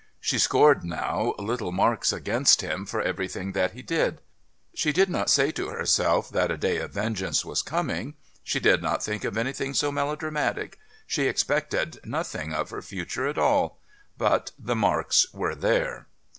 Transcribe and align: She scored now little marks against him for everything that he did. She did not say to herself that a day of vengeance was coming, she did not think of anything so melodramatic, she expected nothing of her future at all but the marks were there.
She 0.19 0.39
scored 0.39 0.83
now 0.83 1.35
little 1.37 1.71
marks 1.71 2.11
against 2.11 2.61
him 2.61 2.87
for 2.87 3.03
everything 3.03 3.51
that 3.51 3.73
he 3.73 3.83
did. 3.83 4.19
She 4.73 4.91
did 4.91 5.11
not 5.11 5.29
say 5.29 5.51
to 5.51 5.67
herself 5.67 6.27
that 6.31 6.49
a 6.49 6.57
day 6.57 6.77
of 6.77 6.89
vengeance 6.93 7.45
was 7.45 7.61
coming, 7.61 8.15
she 8.43 8.59
did 8.59 8.81
not 8.81 9.03
think 9.03 9.23
of 9.23 9.37
anything 9.37 9.75
so 9.75 9.91
melodramatic, 9.91 10.79
she 11.05 11.27
expected 11.27 11.99
nothing 12.03 12.51
of 12.51 12.71
her 12.71 12.81
future 12.81 13.27
at 13.27 13.37
all 13.37 13.77
but 14.17 14.49
the 14.57 14.75
marks 14.75 15.31
were 15.35 15.53
there. 15.53 16.07